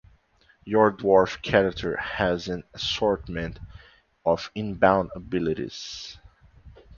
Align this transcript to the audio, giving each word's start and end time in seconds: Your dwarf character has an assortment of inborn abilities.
Your 0.65 0.91
dwarf 0.91 1.43
character 1.43 1.95
has 1.95 2.47
an 2.47 2.63
assortment 2.73 3.59
of 4.25 4.49
inborn 4.55 5.11
abilities. 5.15 6.17